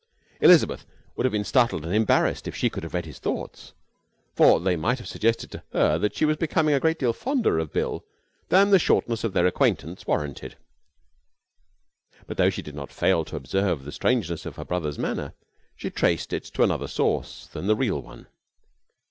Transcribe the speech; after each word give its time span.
Elizabeth 0.39 0.87
would 1.15 1.25
have 1.25 1.31
been 1.31 1.43
startled 1.43 1.85
and 1.85 1.93
embarrassed 1.93 2.47
if 2.47 2.55
she 2.55 2.71
could 2.71 2.81
have 2.81 2.95
read 2.95 3.05
his 3.05 3.19
thoughts, 3.19 3.73
for 4.33 4.59
they 4.59 4.75
might 4.75 4.97
have 4.97 5.07
suggested 5.07 5.51
to 5.51 5.61
her 5.73 5.99
that 5.99 6.15
she 6.15 6.25
was 6.25 6.37
becoming 6.37 6.73
a 6.73 6.79
great 6.79 6.97
deal 6.97 7.13
fonder 7.13 7.59
of 7.59 7.71
Bill 7.71 8.03
than 8.49 8.71
the 8.71 8.79
shortness 8.79 9.23
of 9.23 9.33
their 9.33 9.45
acquaintance 9.45 10.07
warranted. 10.07 10.57
But 12.25 12.37
though 12.37 12.49
she 12.49 12.63
did 12.63 12.73
not 12.73 12.91
fail 12.91 13.23
to 13.25 13.35
observe 13.35 13.85
the 13.85 13.91
strangeness 13.91 14.47
of 14.47 14.55
her 14.55 14.65
brother's 14.65 14.97
manner, 14.97 15.35
she 15.75 15.91
traced 15.91 16.33
it 16.33 16.45
to 16.45 16.63
another 16.63 16.87
source 16.87 17.45
than 17.45 17.67
the 17.67 17.75
real 17.75 18.01
one. 18.01 18.25